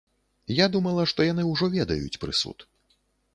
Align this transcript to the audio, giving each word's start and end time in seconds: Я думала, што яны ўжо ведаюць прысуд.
Я 0.59 0.65
думала, 0.75 1.03
што 1.11 1.27
яны 1.27 1.45
ўжо 1.51 1.69
ведаюць 1.77 2.19
прысуд. 2.25 2.67